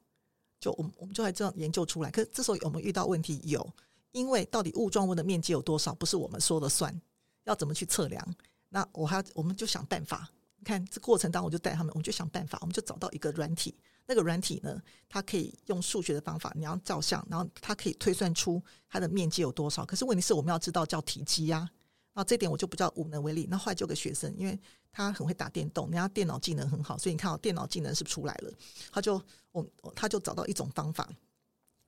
[0.58, 2.10] 就我们我们就来这样研究出来。
[2.10, 3.40] 可是这时候我们遇到问题？
[3.44, 3.66] 有，
[4.12, 6.98] 因为到底雾状物的面积有多少，不是我们说了算，
[7.44, 8.34] 要怎么去测量？
[8.68, 10.30] 那我还要我们就想办法。
[10.61, 13.75] 你看这过程当中，我就带他们，我们就想办法，我们就找到一个软体。
[14.07, 19.85] 那个软体呢，它可以用数学的方法，你要照相，然后它可以推算出它的面积有多少。
[19.85, 21.68] 可是问题是我们要知道叫体积呀。
[22.12, 23.46] 啊，这点我就不叫无能为力。
[23.49, 24.59] 那后来就有个学生，因为
[24.90, 28.53] 他很会打电动，人家电脑技能很好，所以你看，电脑技能是不是出来了？
[28.90, 31.09] 他就我他就找到一种方法，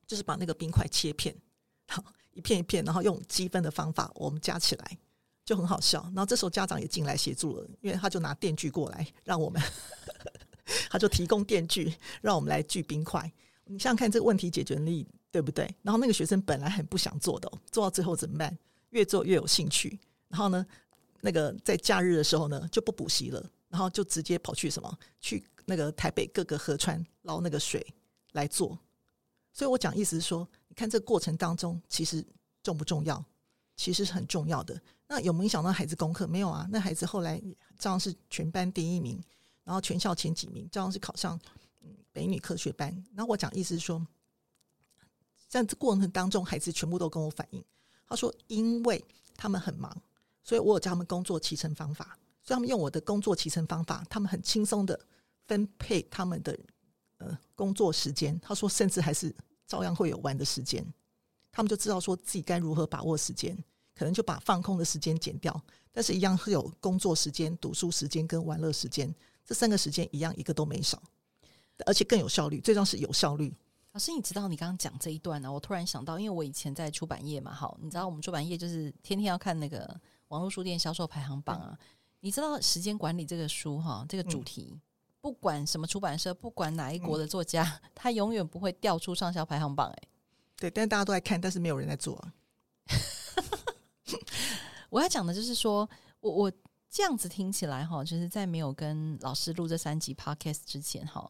[0.07, 1.37] 就是把那个冰块切片，
[1.89, 4.99] 好一片一片，然后用积分的方法，我们加起来
[5.53, 6.03] 就很好笑。
[6.15, 9.61] 然后这时候家长也进来协助了，因为他就拿电锯过来让我们，
[10.89, 13.31] 他就提供电锯让我们来锯冰块。
[13.65, 15.69] 你想想看，这个问题解决力对不对？
[15.83, 18.57] 然后那个学生本来很不想做的，做到最后怎么办？
[18.91, 20.01] 越做越有兴趣。
[20.29, 20.67] 然后呢，
[21.21, 24.99] 那个在假日的时候呢，就不补习了，然后就直接跑去什么？
[25.21, 27.87] 去那个台北各个河川捞那个水
[28.33, 28.79] 来做。
[29.53, 32.25] 所以我讲意思是说，你看这个过程当中，其实
[32.63, 33.23] 重不重要？
[33.77, 34.81] 其实是很重要的。
[35.09, 36.27] 那有没有影响到孩子功课？
[36.27, 36.67] 没有啊。
[36.71, 37.41] 那孩子后来
[37.79, 39.23] 照样是全班第一名，
[39.65, 41.39] 然后全校前几名，照样是考上
[41.83, 43.05] 嗯北女科学班。
[43.13, 44.07] 那我讲意思是说，
[45.49, 47.63] 在这过程当中，孩子全部都跟我反映，
[48.09, 49.05] 他说，因为
[49.37, 49.95] 他们很忙，
[50.43, 54.99] 所以我有教他们工作期程方法，所以他们用我的工作期程方法，他们很轻松的
[55.47, 56.59] 分配他们的
[57.19, 58.39] 呃工作时间。
[58.41, 59.35] 他说，甚至还是
[59.67, 60.83] 照样会有玩的时间。
[61.53, 63.57] 他们就知道说自己该如何把握时间，
[63.95, 65.63] 可能就把放空的时间减掉，
[65.93, 71.01] 但是一样会有工作时间、读书时间跟玩乐时间，这三个时间一样一个都没少，
[71.85, 73.55] 而且更有效率，最重要是有效率。
[73.93, 75.53] 老师，你知道你刚刚讲这一段呢、啊？
[75.53, 79.95] 我突然想到，因为我以前在出版业嘛，好，你知道我们出版业就是天天要看那个
[80.29, 81.79] 网络书店销售排行榜啊。
[82.21, 84.81] 你知道时间管理这个书哈，这个主题，嗯、
[85.21, 90.09] 不管什么出版社，不管哪一国的作家，嗯、他永远不会掉出畅销排行榜、欸，哎。
[90.63, 92.33] 对，但是大家都在看，但是没有人在做啊。
[94.91, 95.89] 我要讲的就是说，
[96.21, 96.53] 我我
[96.89, 101.29] 这样子听起来哈，就是在没有跟老师录这三集 podcast 之前哈，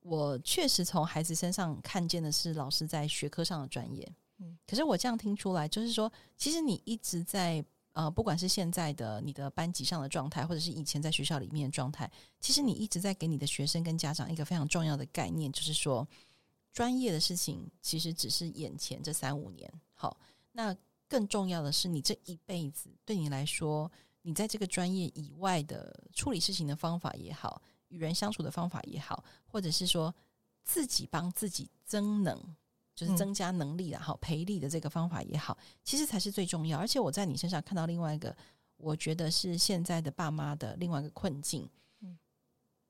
[0.00, 4.10] 我确实从孩子身上看见的是老师在学科上的专业。
[4.38, 7.62] 嗯，可是我这样听出来，就是说，其实你一直在
[7.92, 16.08] 呃，不管是现在的你的班级上的状态，或者是以前在学校里面的状态，其实你一直在给你的学生跟家长一个非常重要的概念，就是说。
[16.72, 20.16] 专业的事情其实只是眼前这三五年，好，
[20.52, 20.74] 那
[21.08, 23.90] 更重要的是你这一辈子，对你来说，
[24.22, 30.14] 你在这个专业以外的处理事情的方法也好，与人相处的方法也好，或者是说
[30.62, 32.40] 自己帮自己增能，
[32.94, 36.78] 就是增加能力然后培力的这个方法也好，其实才是最重要。
[36.78, 38.36] 而且我在你身上看到另外一个，
[38.76, 41.68] 我觉得是现在的爸妈的另外一个困境。
[42.00, 42.16] 嗯，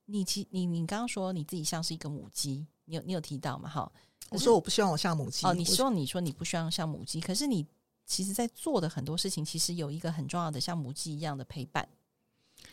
[0.04, 2.66] 你其你你刚刚说你自己像是一个母鸡。
[2.90, 3.68] 你有你有提到嘛？
[3.68, 3.90] 哈，
[4.30, 5.46] 我说我不希望我像母鸡。
[5.46, 7.64] 哦，你希望你说你不希望像母鸡，可是你
[8.04, 11.88] 其实，在做的很多事情，其实有一个很重要的像母鸡一样的陪伴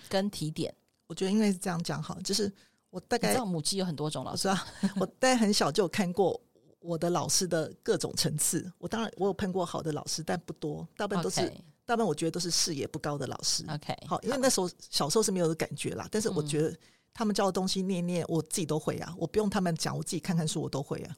[0.09, 0.73] 跟提点。
[1.05, 2.51] 我觉得应该是这样讲哈，就是
[2.89, 4.67] 我大概知道母鸡有很多种老师啊，
[4.99, 6.41] 我大概很小就有看过
[6.79, 8.69] 我的老师的各种层次。
[8.79, 11.41] 我当然我有碰过好的老师，但不多，大部分都是.
[11.85, 13.63] 大部分我觉得都是视野不高的老师。
[13.69, 16.75] OK，好，因为那时候小时候是没有的感觉啦，但是我觉得。
[17.17, 19.11] 嗯他们教的东西念念，我自己都会啊！
[19.17, 21.17] 我不用他们讲，我自己看看书，我都会啊。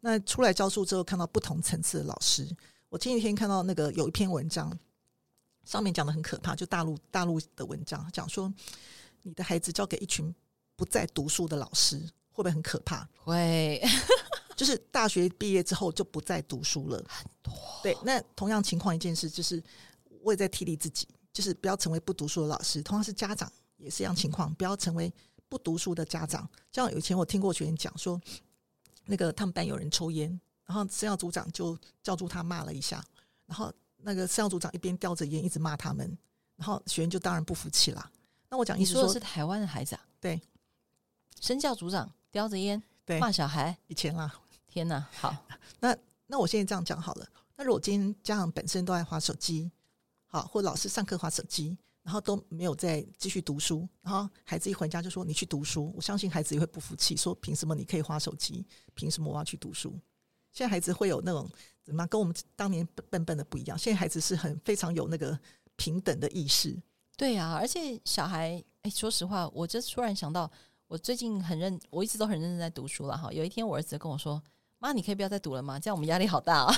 [0.00, 2.44] 那出来教书之后，看到不同层次的老师，
[2.88, 4.76] 我前几天看到那个有一篇文章，
[5.64, 8.52] 上面讲的很可怕，就大陆大陆的文章讲说，
[9.22, 10.34] 你的孩子交给一群
[10.74, 12.00] 不再读书的老师，
[12.32, 13.08] 会不会很可怕？
[13.22, 13.80] 会，
[14.56, 16.96] 就是大学毕业之后就不再读书了。
[17.08, 19.62] 很多对，那同样情况一件事，就是
[20.20, 22.82] 我也在替励自己，就是不要成为不读书的老师。
[22.82, 25.10] 同样是家长，也是一样情况，不要成为。
[25.50, 28.20] 不读书的家长，像以前我听过学员讲说，
[29.06, 30.28] 那个他们班有人抽烟，
[30.66, 33.02] 然后生教组长就叫住他骂了一下，
[33.46, 36.18] 然后那个生教组长一边叼着烟一直骂他们，
[36.54, 38.12] 然后学员就当然不服气啦。
[38.50, 40.06] 那我讲意思说，说的是台湾的孩子啊？
[40.20, 40.38] 对，
[41.40, 44.30] 生教组长叼着烟对骂小孩，以前啦，
[44.66, 45.08] 天哪！
[45.12, 45.34] 好，
[45.80, 47.26] 那那我现在这样讲好了。
[47.56, 49.72] 那如果今天家长本身都爱滑手机，
[50.26, 51.78] 好，或老师上课滑手机。
[52.08, 58.64] 然后都没有再继续读书，然后孩子一回家就说：“你去读书。”我相信孩子也会不服气，说：“凭什么你可以花手机？
[58.94, 59.92] 凭什么我要去读书？”
[60.50, 61.46] 现在孩子会有那种
[61.84, 63.78] 怎么跟我们当年笨笨的不一样？
[63.78, 65.38] 现在孩子是很非常有那个
[65.76, 66.74] 平等的意识。
[67.14, 70.50] 对啊，而且小孩，哎，说实话，我就突然想到，
[70.86, 73.30] 我最近很认，我一直都很认真在读书了哈。
[73.30, 74.42] 有一天，我儿子跟我说
[74.80, 75.78] ：“妈，你可以不要再读了吗？
[75.78, 76.74] 这样我们压力好大啊。”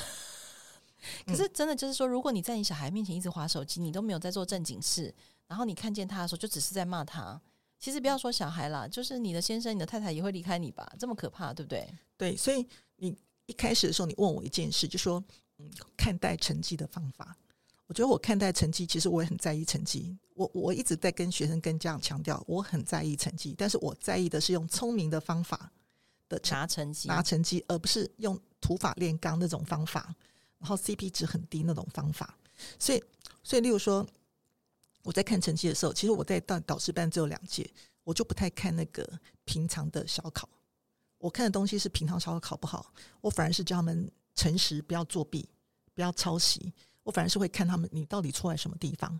[1.27, 5.15] 可是真的就是说，如果你在你小孩面前一直划手机，你都没有在做正经事，
[5.47, 7.41] 然后你看见他的时候就只是在骂他，
[7.79, 10.91] 其实不要说小孩啦，就是你的先生、你的太太也会离开你吧？
[10.99, 11.89] 这么可怕，对不对？
[12.17, 15.23] 对，所以你一开始的时候，你问我一件事，就说
[15.59, 17.37] 嗯，看待成绩的方法。
[17.87, 20.17] 我觉得我看待成绩，其实我也很在意成绩。
[20.35, 25.73] 我我一直在跟学生跟家长强调，我很在意成绩，但是我在意的是用聪明的方法
[26.29, 30.15] 的拿成绩，拿成绩，而不是用土法炼钢那种方法。
[30.61, 32.37] 然后 CP 值很低那种方法，
[32.79, 33.03] 所以
[33.43, 34.07] 所以例如说
[35.03, 37.69] 我在看成绩的时候，其实我在导导师班只有两届，
[38.05, 40.49] 我就不太看那个平常的小考。
[41.19, 45.49] 我看的东西是平常小考考不好，我反而是教他们诚实，不要作弊，
[45.95, 46.73] 不要抄袭。
[47.03, 49.19] 我反而是会看他们你到底错在什么地方。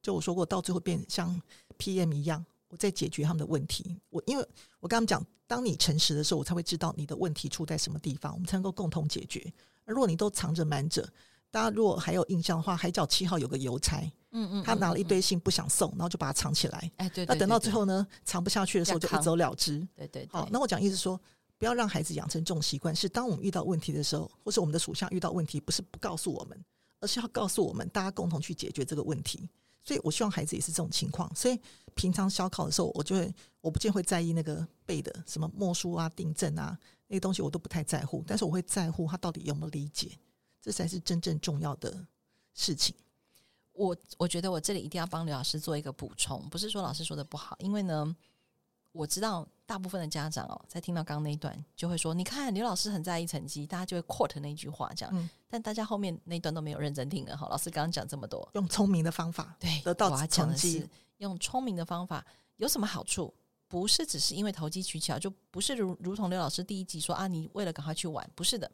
[0.00, 1.40] 就我说过，到最后变像
[1.78, 3.96] PM 一样，我在解决他们的问题。
[4.10, 9.52] 我因为我跟他们讲，当你诚实的时候，我才会知道你的问题出在什么地方，我们才能够共同解决。
[9.86, 11.08] 而如果你都藏着瞒着，
[11.50, 13.98] 大家如果还有印象的话，海角七号有个邮差，
[14.32, 16.90] 嗯嗯，他拿了一堆信不想送，然后就把它藏起来。
[16.96, 19.86] 哎，对，那等到最后呢，藏不下去的时候就一走了之。
[19.94, 21.18] 对对，好，那我讲意思说，
[21.56, 26.64] 不要让孩子养成这种习惯，是当我们遇到问题的时候，或是我们的属下遇到问题，不是不告诉我们，
[27.00, 29.48] 而是要告诉我们，大家共同去解决这个问题。
[29.82, 31.32] 所以我希望孩子也是这种情况。
[31.32, 31.56] 所以
[31.94, 38.24] 平常小考的时候，我就会我不见会在意那个背的什么默书啊、订正啊那些东西，我都不太在乎。
[38.26, 40.18] 但是我会在乎他到底有没有理解，
[40.60, 42.06] 这才是真正重要的
[42.54, 42.94] 事情。
[43.72, 48.16] 我我觉得我这里一定要帮刘老师做一个补充，不是说老师说的不好，因为呢。
[48.92, 55.14] 我知道大部分的家长哦，在听到刚刚那一段，就会说：“你看刘老师很在意成绩，大家就会 quote 那句话这样。
[55.14, 57.46] 嗯”但大家后面那一段都没有认真听了哈。
[57.50, 60.88] 老师刚刚讲这么多，用聪明的方法对得到成绩，
[61.18, 62.24] 用聪明的方法
[62.56, 63.34] 有什么好处？
[63.68, 68.70] 不是只是因为投机取巧，就不是如如同刘老师第一集说啊，你为了赶快去玩，不是的，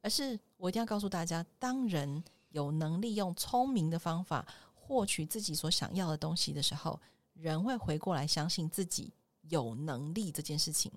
[0.00, 7.00] 而是我一定要告诉大家，当人有能力用聪明的方法获取自己所想要的东西的时候，
[7.34, 9.12] 人会回过来相信自己。
[9.48, 10.90] 有能力这件事情，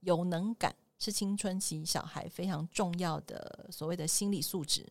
[0.00, 4.84] 有能感是青春期小孩非常重要的所谓的心理素质。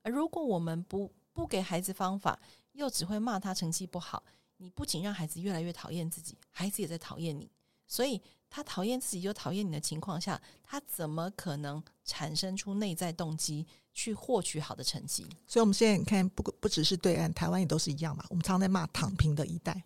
[0.00, 2.40] 而如果我们不不给孩子方法，
[2.72, 4.24] 又只会骂他成绩不好，
[4.56, 7.48] 你不仅让孩子越来越讨厌自己，孩子也在讨厌你。
[7.86, 15.26] 所以他讨厌自己又讨厌你的情况下，他怎么可能产生出内在动机去获取好的成绩？
[15.46, 18.24] 所以，我们现在你看，不不只是对岸，台湾也都是一样嘛。
[18.28, 19.82] 我们常常在骂躺平的一代。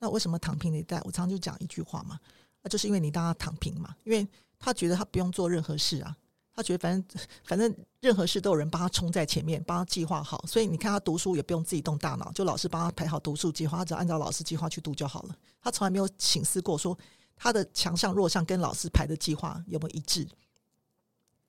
[0.00, 0.98] 那为什么躺平的一代？
[1.04, 2.18] 我常常就讲一句话嘛，
[2.62, 4.26] 那就是因为你当他躺平嘛，因为
[4.58, 6.16] 他觉得他不用做任何事啊，
[6.54, 15.36] 他觉得反正反正任何事都有人帮他冲在前面，帮他计划好，所以你看他读书也不用自己动大脑，就老师帮他排好读书计划，他只要按照老师计划去读就好了。
[15.60, 16.96] 他从来没有省思过说
[17.38, 20.26] 他的强项弱项跟老师排的计划有没有一致，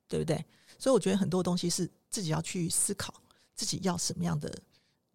[0.08, 0.44] 对不对？
[0.78, 3.14] 所以我觉得很多东西是自己要去思考，
[3.56, 4.54] 自己要什么样的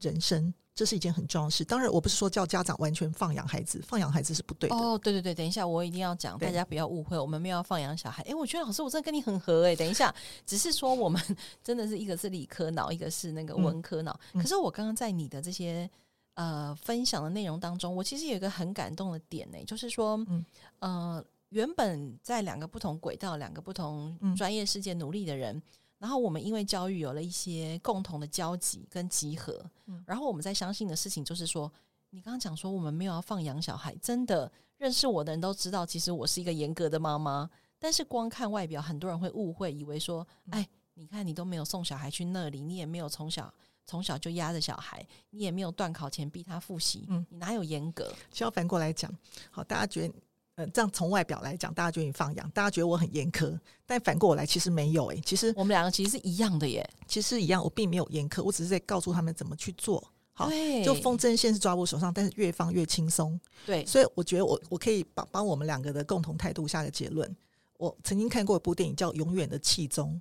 [0.01, 0.53] 人生。
[0.77, 1.65] 这是一件很重要的事。
[1.65, 4.75] 当然，我不是说叫家长完全放养孩子，放养孩子是不对的。
[4.75, 8.25] 哦，对对对，等一下，我一定要讲，大家不要误会，我们没有要放养小孩。
[8.25, 9.77] 诶，我觉得老师，我真的跟你很合诶。
[9.77, 10.13] 等一下，
[10.45, 11.23] 只是说我们
[11.63, 14.19] 真的是一个是理科脑，一个是那个文科脑。
[14.33, 15.89] 嗯、可是我刚刚在你的这些
[16.35, 20.45] 呃分享的内容当中，我其实有一个很感动的点呢，就是说，嗯、
[20.81, 25.57] 呃，原本在两个不同轨道、两个不同专业世界努力的人。
[25.57, 25.63] 嗯
[25.97, 31.71] 然后我们因为教育有了一些共同的交集跟集合，嗯，然后我们在相信的事情就是说，
[32.11, 37.49] 你刚刚讲说我们没有要放养小孩，真的认识我的人都知道，其实我是一个严格的妈妈。
[37.79, 43.51] 但是光看外表，很多人会误会，以为说，哎，你看你都没有送小孩去那里，你也没有从小
[43.87, 48.13] 从小就压着小孩，你也没有断考前逼他复习，嗯，你哪有严格？
[48.33, 49.11] 相反过来讲，
[49.51, 50.15] 好，大家觉得。
[50.57, 60.13] 嗯，这样从外表来讲，大家觉得你放养，大家觉得我很严苛，但反过来其实没有诶、欸，其实我们两个其实是一样的耶，其实一样，我并没有严苛，我只是在告诉他们怎么去做。
[60.33, 60.49] 好，
[60.85, 63.37] 就风筝线是抓我手上，但是越放越轻松。
[63.67, 67.37] 对，所以我觉得我我可以帮帮我们两个的共同态度下个结论。
[67.77, 70.15] 我曾经看过一部电影叫《永远的气宗》，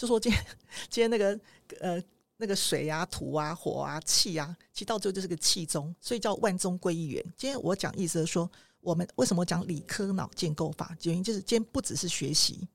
[0.00, 0.44] 就说今天
[0.88, 1.40] 今天那个
[1.80, 2.00] 呃
[2.40, 7.22] 那个水啊、土啊、火啊、气啊，其实到最后就是个气宗，所以叫万宗归一元。
[7.36, 8.50] 今天我讲意思是说。
[8.82, 10.96] 我们为什么讲理科脑建构法？
[11.02, 12.66] 原因就是今天不只是学习，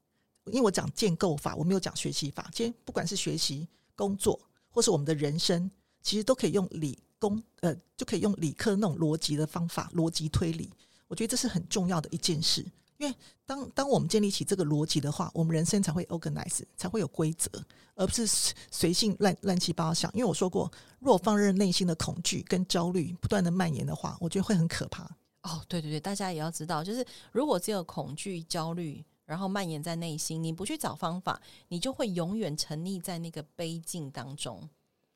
[0.51, 2.47] 因为我讲建构法，我没有讲学习法。
[2.53, 5.67] 今天不管是学习、工作，或是我们的人生，
[6.03, 10.71] 其实都可以用理工呃，就可以用理科那种逻辑的方法，逻辑推理。
[11.07, 12.63] 我觉得这是很重要的一件事，
[12.97, 17.49] 因为当当我们建立起这个逻辑的话，我们人生才会 organize，才会有规则，
[17.95, 20.11] 而不是随性乱乱七八糟想。
[20.13, 25.03] 因为我说过，若放任内心的恐惧跟焦虑不断的蔓延的话，我觉得会很可怕。
[25.43, 34.67] 哦，对对对，大家也要知道，就是如果只有恐惧、焦虑，然后蔓延在内心，你不去找方法，你就会永远沉溺在那个悲境当中。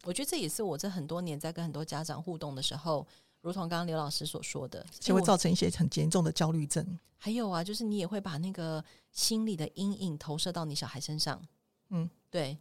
[0.04, 3.08] 我觉得这也是我这很多年在跟很多家长互动的时候，
[3.42, 6.86] 如同刚刚刘老师所说的，就会造成一些很严重的焦虑症。
[7.18, 11.42] 还有啊，就是你也会把那个心理的阴影投射到你小孩身上。
[11.90, 12.58] 嗯，对，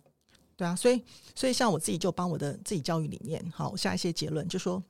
[0.56, 1.02] 对啊，所以
[1.34, 4.82] 所以像我自己就帮我的自己教育理念，好下一些结论，就说。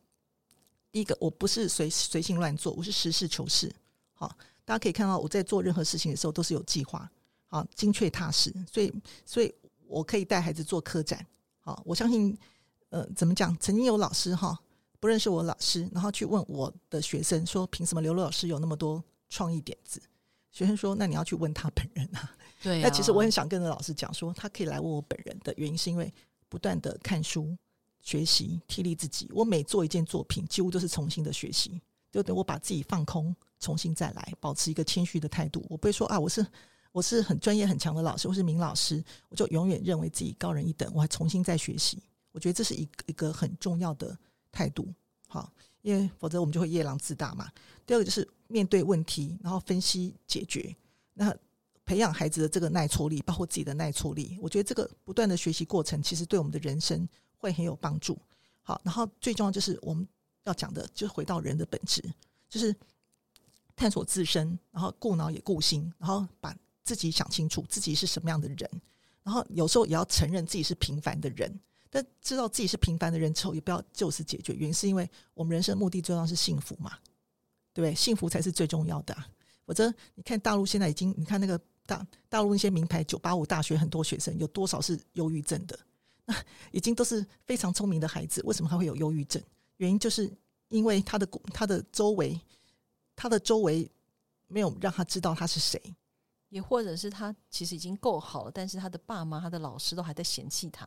[0.90, 3.70] 第一个，我不是随随性乱做，我是实事求是。
[4.14, 7.08] 好，大家可以看到我在做任何事情的时候都是有计划，
[7.46, 8.50] 好，精确踏实。
[8.72, 8.90] 所以，
[9.26, 9.54] 所以
[9.86, 11.24] 我可以带孩子做科展。
[11.60, 12.36] 好，我相信，
[12.88, 13.54] 呃，怎么讲？
[13.58, 14.58] 曾经有老师哈
[15.00, 20.00] 不认识我老师，然后去问我的学生说：“凭什么刘老师有那么多创意点子？”
[20.50, 22.88] 学生说：“那你要去问他本人啊。”对啊。
[22.88, 26.12] 那其实我很想跟着老师讲说，他可以来问我本人的原因，是因为
[26.48, 27.56] 不断的看书。
[28.00, 29.28] 学习，替力自己。
[29.34, 31.78] 我每做一件作品，几乎都是重新的学习。
[32.10, 35.62] 就等我把自己放空，重新再来，保持一个谦虚的态度。
[35.68, 36.46] 我不会说啊，我是
[36.90, 42.02] 我是很专业很强的老师，我是名老师，我就永远认为自己高人一等，我还重新再学习。
[42.32, 44.16] 我觉得这是一个一个很重要的
[44.52, 44.88] 态度。
[45.26, 47.50] 好，因为否则我们就会夜郎自大嘛。
[47.86, 50.74] 第二个就是面对问题，然后分析解决。
[51.14, 51.36] 那
[51.84, 58.18] 培养孩子的这个耐挫力，包括自己的耐挫力，我觉得这个不断的学习过程，其实对我们的人生会很有帮助。
[58.62, 60.06] 好，然后最重要就是我们
[60.44, 62.02] 要讲的，就是回到人的本质，
[62.48, 62.74] 就是
[63.74, 68.70] 探索自身，然后顾脑也顾心，然后把自己想清楚自己是什么样的人，
[69.22, 71.58] 然后有时候也要承认自己是平凡的人。
[71.90, 74.52] 但知道自己是平凡的人之后，也不要就此解决。
[74.54, 76.98] 原因是因为我们人生目的最重要是幸福嘛，
[77.72, 77.94] 对不对？
[77.94, 79.16] 幸福才是最重要的。
[79.64, 81.60] 否则，你看大陆现在已经，你看那个。
[81.88, 85.80] 大大陆那些名牌九八五大学很多学生有多少是忧郁症的？
[86.26, 86.36] 那
[86.70, 89.42] 已经都是非常聪明的孩子，为什么还会有忧郁症？
[89.78, 90.30] 原因就是
[90.68, 92.38] 因为他的他的周围，
[93.16, 93.90] 他的周围
[94.48, 95.80] 没有让他知道他是谁，
[96.50, 100.86] 也或者是他其实已经够好了，但是他的爸妈、他的老师都还在嫌弃他，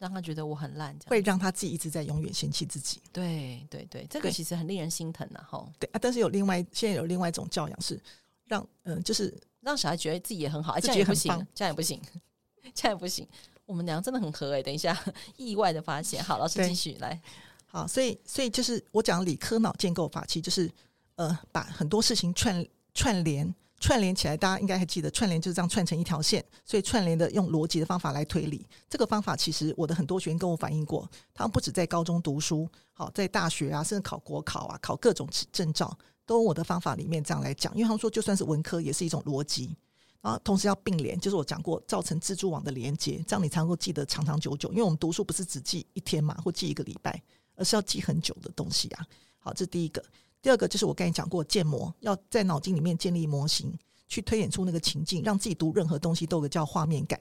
[0.00, 3.00] 让他觉得我很烂，会让他自己一直在永远嫌弃自己。
[3.12, 5.64] 对对对，这个其实很令人心疼的哈。
[5.78, 8.00] 对啊，但是有另外现在有另外一种教养是
[8.46, 9.32] 让嗯、呃，就是。
[9.62, 12.00] 让小孩觉得自己也很好，这样也不行，这样也不行，
[12.74, 13.28] 这样也不行。
[13.66, 14.98] 我们俩真的很合哎、欸，等一下，
[15.36, 16.24] 意外的发现。
[16.24, 17.20] 好，老师继续来。
[17.66, 20.72] 好，所以所以就是我讲理科脑建构法，其实就是
[21.16, 24.36] 呃，把很多事情串串联串联起来。
[24.36, 26.44] 大家应该还记得，串联就是这样串成一条线。
[26.64, 35.98] 所以串联的用逻辑的方法来推理，这个方法其实我的很多学员跟我反映过，他们不止在高中读书，好，在大学啊，甚至考国考啊，考各种证照。
[36.26, 39.74] 都用我的方法里面这样来讲，因为他们说就算是文科也是一种逻辑，
[40.20, 44.70] 然后同时要并联，就是我讲过造成蜘蛛网的连接，这样你才能够记得长长久久。
[44.70, 47.20] 因为我们读书不是只记一天嘛，或记一个礼拜，
[47.56, 49.04] 而是要记很久的东西啊。
[49.40, 50.00] 好，这是第一个。
[50.42, 53.72] 第二个就是我刚才讲过建模，要在脑筋里面建立模型，
[54.08, 57.20] 去推演出那个情境，让自己读任何东西都有个叫画面感。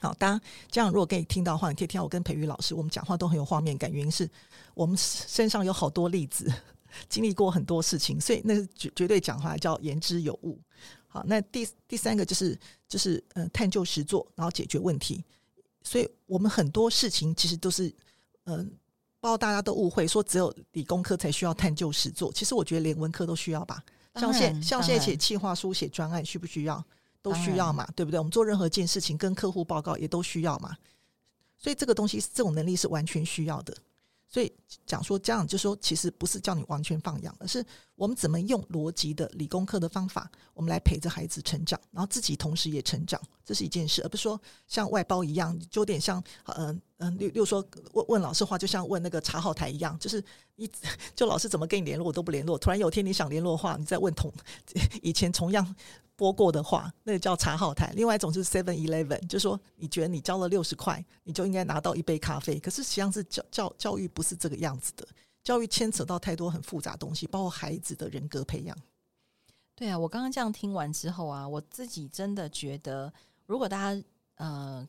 [0.00, 4.28] 好，当然这样如果可以听到的话，你可以听到我跟培育老师我们讲话都很有画面感，原因是
[4.74, 6.52] 我们身上有好多例子。
[7.08, 10.60] 经历过很多事情，所以那绝绝对讲话叫言之有物。
[11.06, 15.24] 好，那第第三个就是就是呃探究实作，然后解决问题。
[15.84, 17.94] 所以我们很多事情其实都是
[18.42, 18.68] 嗯、
[19.20, 23.82] 不知道大家都误会说只有理工科才需要探究实作，其实我觉得连文科都需要吧。
[24.14, 26.82] 像现像现在写企划书、写专案需不需要？
[27.22, 28.18] 都需要嘛，对不对？
[28.18, 30.74] 我们做任何一件事情跟客户报告也都需要嘛。
[31.58, 33.76] 所以这个东西这种能力是完全需要的。
[34.32, 34.52] 所以
[34.86, 37.66] 讲说这样，就说其实不是叫你完全放养，而是
[37.96, 50.70] 我们怎么用逻辑的理工科的方法，我们来陪着孩子成长，然后自己同时也成长，这是一件事，而不是说像外包一样，就有点像嗯嗯，例如说问问老师话，就像问那个查号台一样，就是一
[51.16, 54.32] 就老师怎么跟你联络我都不联络，突然有天你想联络的话，你再问同
[55.02, 55.74] 以前同样。
[56.20, 57.90] 播过的话，那个叫查号台。
[57.96, 62.58] 另外一种是 Seven Eleven，就说你觉得你交了六十块，你就应该拿到一杯咖啡。
[62.60, 65.08] 可是实际上是教教教育不是这个样子的，
[65.42, 68.76] 教育牵扯到太多很复杂东西，包括孩子的人格培养。
[69.74, 73.10] 对啊，我刚刚这样听完之后啊，我自己真的觉得，
[73.46, 74.04] 如果大家
[74.34, 74.86] 呃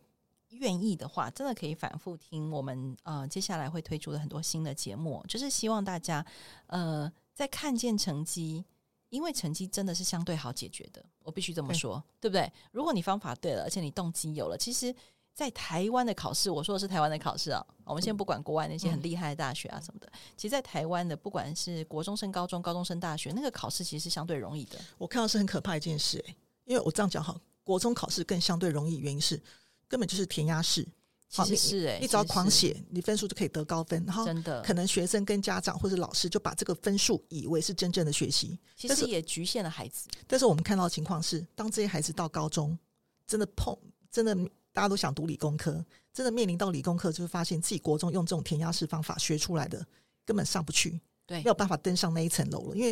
[0.49, 6.25] 愿意的话，真的可以反复听我们呃接下来会推出的很多新的节目，就是希望大家
[6.67, 8.65] 呃在看见成绩。
[9.11, 12.51] 因为成绩真的是相对好解决的，我必须这么说，对，对不对？
[12.71, 14.95] 如果你方法对了，而且你动机有了，其实，
[15.33, 24.79] 在台湾的考试，我说的是台湾的考试啊，我们先不管国外那些很厉害的大学啊什么的，其实，在台湾的不管是国中升高中、高中升大学，那个考试其实是相对容易的。
[24.97, 29.41] 我看到是很可怕一件事，诶，因为我这样讲哈，国中考试更相对容易，原因是
[29.89, 30.87] 根本就是填鸭式。
[31.31, 34.03] 其实是哎、欸，你只要狂写，你分数就可以得高分。
[34.05, 40.09] 然后真的，可能学生跟家长或者老师就把这个分数以为是真正的学习，其实也局限了孩子。
[40.27, 42.77] 但是我们看到的情况是，当这些孩子到高中，
[43.25, 43.73] 真的碰，
[44.11, 44.35] 真的
[44.73, 45.81] 大家都想读理工科，
[46.13, 49.85] 真的面临到理工科，就会发现自己国中用这种填鸭式方法学出来的
[50.25, 52.75] 根本上不去，对，没有办法登上那一层楼了。
[52.75, 52.91] 因为，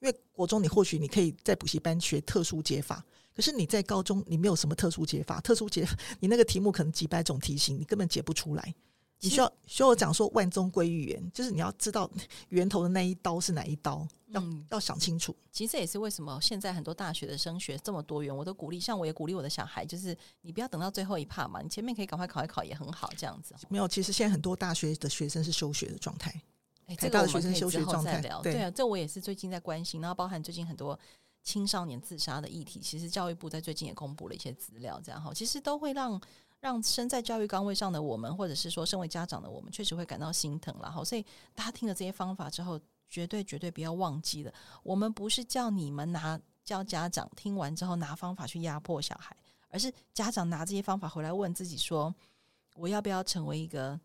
[0.00, 3.04] 因为国中你或许你可以在补习班学特殊解法。
[3.38, 8.74] 可是你在高中，你没有什么特殊解法，特殊解法， 你那个题目可能几百种题型，你根本解不出来。
[9.20, 12.10] 你需要需要我讲说万中归一元，就是你要知道
[12.48, 15.32] 源头的那一刀是哪一刀，要、嗯、要想清楚。
[15.52, 23.54] 其实这也是为什么现在很多大学的升学这么多元，我都鼓励，像我也鼓励我的小孩，就是你不要等到最后一趴嘛，你前面可以赶快考一考也很好，这样子。
[23.68, 26.42] 没有，其实现在很多大学的学生是休学的状态，
[26.86, 28.42] 哎，这个我们可以之后再聊。
[28.42, 30.98] 对啊，这我也是最近在关心，然后包含最近很多。
[31.48, 36.20] 青少年自杀的议题，其实教育部在最近也公布了一些资料，这样哈，其实都会让
[36.60, 41.02] 让身在教育岗位上的我们，或者是说身为家长的我们，确实会感到心疼了哈。
[41.02, 41.24] 所以
[41.54, 42.78] 大家听了这些方法之后，
[43.08, 49.34] 绝对绝对不要忘记了，我们不是叫你们拿教家长听完之后拿方法去压迫小孩，
[49.70, 52.14] 而是家长拿这些方法回来问自己说：
[52.74, 53.98] 我要不要成为一个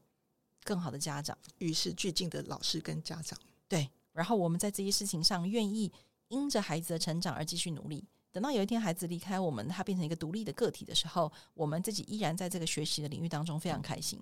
[0.64, 1.38] 更好的家长？
[1.58, 3.38] 与时俱进的老师跟家长。
[3.68, 5.92] 对，然后我们在这些事情上愿意
[6.34, 8.04] 因着孩子的成长而继续努力。
[8.32, 14.20] 等到有一天孩子离开我们，他变成一个独立的个体的时候，我们自己依然在这个学习的领域当中非常开心。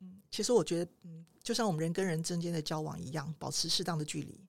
[0.00, 4.46] 嗯，其实我觉得，嗯，就像我们人跟人之间的交往一样，保持适当的距离。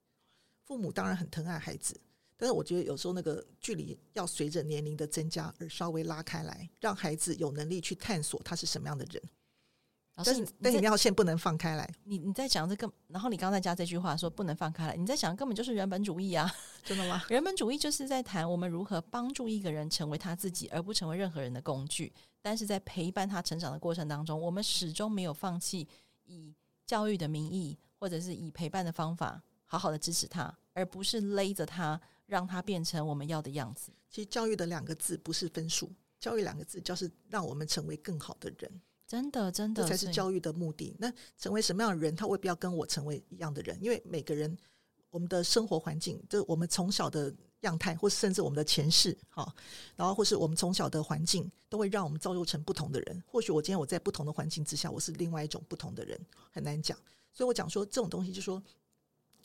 [0.66, 1.98] 父母当然很疼爱孩子，
[2.36, 9.24] 但是我觉得有时候那个距离要随着年龄的增加而稍微拉开来，让孩子有能力去探索他是什么样的人。
[10.26, 11.90] 但是，但是你要线不能放开来。
[12.04, 16.52] 你你在讲这个，然后你刚才加这句话说不能放开来，你在讲根本就是人本主义啊！
[16.84, 17.24] 真的吗？
[17.30, 22.12] 人本主义就是在谈我们如何帮助一个人成为他自己，而不成为任何人的工具。
[22.42, 25.88] 但是在陪伴他成长的过程当中，我们始终没有放弃
[26.26, 26.56] 以
[26.86, 33.92] 教育的名义，或者是以陪伴的方法，好好的支持他，而不是勒着他，让他变成我们要的样子。
[34.10, 38.82] 其实教育的两个字不是分数，教育两个字就是让我们成为更好的人。
[39.12, 40.96] 真的，真的，这才是教育的目的。
[40.98, 44.58] 那成为什么样的人，他未必要跟我成为一样的人，因为每个人
[45.10, 49.54] 我们的生活环境，就我们从小的样态，或甚至我们的前世，哈，
[49.98, 53.22] 然后或是我们从小的环境，都会让我们造就成不同的人。
[53.28, 56.18] 或许我今天我在不同的环境之下，我是另外一种不同的人，
[56.50, 56.98] 很难讲。
[57.34, 58.64] 所以我讲说这种东西，就是说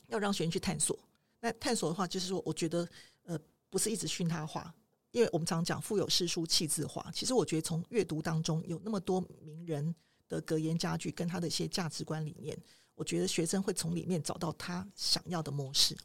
[0.07, 0.97] 要让学生去探索。
[1.41, 2.87] 那探索的话，就是说，我觉得
[3.23, 3.37] 呃，
[3.69, 4.73] 不是一直训他画。
[5.17, 9.95] 因为我们常讲“腹有诗书气自华”，其实我觉得从阅读当中有那么多名人
[10.29, 12.55] 的格言佳句，跟他的一些价值观理念，
[12.93, 15.97] 我觉得学生会从里面找到他想要的模式。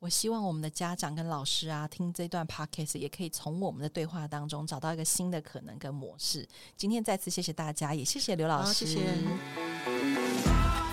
[0.00, 6.48] 我希望我们的家长跟老师啊，听这段 podcast 也可以从我们的对话当中找到一个新的可能跟模式。
[6.76, 8.84] 今天再次谢谢大家，也谢谢刘老师。
[8.84, 10.89] 谢谢。